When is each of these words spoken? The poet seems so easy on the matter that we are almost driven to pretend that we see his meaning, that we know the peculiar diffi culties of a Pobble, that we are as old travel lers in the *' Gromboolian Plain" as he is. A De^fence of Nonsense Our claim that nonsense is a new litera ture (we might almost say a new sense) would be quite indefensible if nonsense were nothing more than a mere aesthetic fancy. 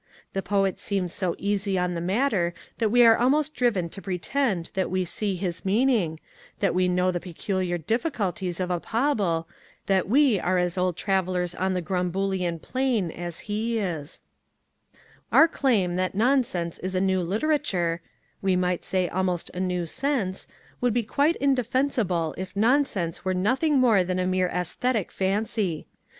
The 0.33 0.41
poet 0.41 0.79
seems 0.79 1.13
so 1.13 1.35
easy 1.37 1.77
on 1.77 1.93
the 1.93 2.01
matter 2.01 2.55
that 2.79 2.89
we 2.89 3.03
are 3.05 3.15
almost 3.15 3.53
driven 3.53 3.87
to 3.89 4.01
pretend 4.01 4.71
that 4.73 4.89
we 4.89 5.05
see 5.05 5.35
his 5.35 5.63
meaning, 5.63 6.19
that 6.59 6.73
we 6.73 6.87
know 6.87 7.11
the 7.11 7.19
peculiar 7.19 7.77
diffi 7.77 8.09
culties 8.09 8.59
of 8.59 8.71
a 8.71 8.79
Pobble, 8.79 9.45
that 9.85 10.09
we 10.09 10.39
are 10.39 10.57
as 10.57 10.75
old 10.75 10.97
travel 10.97 11.35
lers 11.35 11.53
in 11.63 11.75
the 11.75 11.83
*' 11.83 11.83
Gromboolian 11.83 12.59
Plain" 12.63 13.11
as 13.27 13.41
he 13.41 13.77
is. 13.77 13.83
A 14.15 14.15
De^fence 14.15 14.15
of 14.15 14.15
Nonsense 14.15 14.21
Our 15.43 15.47
claim 15.47 15.95
that 15.97 16.15
nonsense 16.15 16.79
is 16.79 16.95
a 16.95 16.99
new 16.99 17.21
litera 17.21 17.59
ture 17.59 18.01
(we 18.41 18.55
might 18.55 18.79
almost 19.13 19.51
say 19.53 19.55
a 19.55 19.59
new 19.61 19.85
sense) 19.85 20.47
would 20.81 20.95
be 20.95 21.03
quite 21.03 21.35
indefensible 21.35 22.33
if 22.39 22.55
nonsense 22.55 23.23
were 23.23 23.35
nothing 23.35 23.77
more 23.77 24.03
than 24.03 24.17
a 24.17 24.25
mere 24.25 24.47
aesthetic 24.49 25.11
fancy. 25.11 25.85